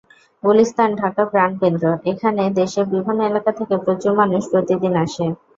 গুলিস্তান 0.43 0.89
ঢাকার 0.95 1.27
প্রাণকেন্দ্র, 1.33 1.83
এখানে 2.11 2.43
দেশের 2.59 2.85
বিভিন্ন 2.93 3.19
এলাকা 3.29 3.51
থেকে 3.59 3.75
প্রচুর 3.85 4.11
মানুষ 4.21 4.41
প্রতিদিন 4.51 4.93
আসে। 5.03 5.25